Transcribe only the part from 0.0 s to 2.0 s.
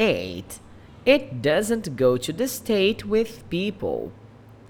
8. It doesn't